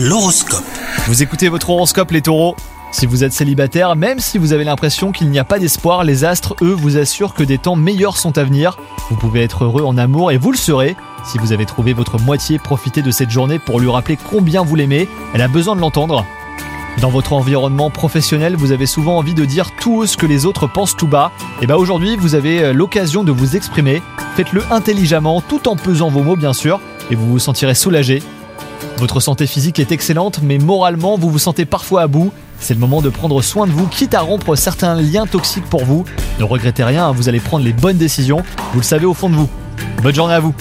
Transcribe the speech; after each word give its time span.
L'horoscope. 0.00 0.62
Vous 1.08 1.24
écoutez 1.24 1.48
votre 1.48 1.70
horoscope 1.70 2.12
les 2.12 2.22
taureaux 2.22 2.54
Si 2.92 3.04
vous 3.04 3.24
êtes 3.24 3.32
célibataire, 3.32 3.96
même 3.96 4.20
si 4.20 4.38
vous 4.38 4.52
avez 4.52 4.62
l'impression 4.62 5.10
qu'il 5.10 5.28
n'y 5.28 5.40
a 5.40 5.44
pas 5.44 5.58
d'espoir, 5.58 6.04
les 6.04 6.24
astres, 6.24 6.54
eux, 6.62 6.70
vous 6.70 6.98
assurent 6.98 7.34
que 7.34 7.42
des 7.42 7.58
temps 7.58 7.74
meilleurs 7.74 8.16
sont 8.16 8.38
à 8.38 8.44
venir. 8.44 8.78
Vous 9.10 9.16
pouvez 9.16 9.42
être 9.42 9.64
heureux 9.64 9.82
en 9.82 9.98
amour 9.98 10.30
et 10.30 10.38
vous 10.38 10.52
le 10.52 10.56
serez. 10.56 10.94
Si 11.24 11.38
vous 11.38 11.50
avez 11.50 11.66
trouvé 11.66 11.94
votre 11.94 12.20
moitié, 12.20 12.60
profitez 12.60 13.02
de 13.02 13.10
cette 13.10 13.30
journée 13.30 13.58
pour 13.58 13.80
lui 13.80 13.90
rappeler 13.90 14.16
combien 14.30 14.62
vous 14.62 14.76
l'aimez. 14.76 15.08
Elle 15.34 15.42
a 15.42 15.48
besoin 15.48 15.74
de 15.74 15.80
l'entendre. 15.80 16.24
Dans 17.00 17.10
votre 17.10 17.32
environnement 17.32 17.90
professionnel, 17.90 18.54
vous 18.54 18.70
avez 18.70 18.86
souvent 18.86 19.16
envie 19.16 19.34
de 19.34 19.44
dire 19.44 19.72
tout 19.80 20.06
ce 20.06 20.16
que 20.16 20.26
les 20.26 20.46
autres 20.46 20.68
pensent 20.68 20.96
tout 20.96 21.08
bas. 21.08 21.32
Et 21.60 21.66
bah 21.66 21.76
aujourd'hui, 21.76 22.16
vous 22.16 22.36
avez 22.36 22.62
euh, 22.62 22.72
l'occasion 22.72 23.24
de 23.24 23.32
vous 23.32 23.56
exprimer. 23.56 24.00
Faites-le 24.36 24.62
intelligemment, 24.70 25.40
tout 25.40 25.66
en 25.66 25.74
pesant 25.74 26.08
vos 26.08 26.22
mots 26.22 26.36
bien 26.36 26.52
sûr, 26.52 26.78
et 27.10 27.16
vous 27.16 27.26
vous 27.26 27.38
sentirez 27.40 27.74
soulagé. 27.74 28.22
Votre 28.98 29.20
santé 29.20 29.46
physique 29.46 29.78
est 29.78 29.92
excellente, 29.92 30.40
mais 30.42 30.58
moralement, 30.58 31.16
vous 31.16 31.30
vous 31.30 31.38
sentez 31.38 31.64
parfois 31.64 32.02
à 32.02 32.06
bout. 32.06 32.32
C'est 32.60 32.74
le 32.74 32.80
moment 32.80 33.00
de 33.02 33.08
prendre 33.08 33.40
soin 33.42 33.66
de 33.66 33.72
vous, 33.72 33.86
quitte 33.86 34.14
à 34.14 34.20
rompre 34.20 34.56
certains 34.56 34.94
liens 35.00 35.26
toxiques 35.26 35.66
pour 35.66 35.84
vous. 35.84 36.04
Ne 36.38 36.44
regrettez 36.44 36.82
rien, 36.82 37.06
hein, 37.06 37.12
vous 37.12 37.28
allez 37.28 37.40
prendre 37.40 37.64
les 37.64 37.72
bonnes 37.72 37.98
décisions, 37.98 38.42
vous 38.72 38.80
le 38.80 38.84
savez 38.84 39.06
au 39.06 39.14
fond 39.14 39.30
de 39.30 39.36
vous. 39.36 39.48
Bonne 40.02 40.14
journée 40.14 40.34
à 40.34 40.40
vous 40.40 40.54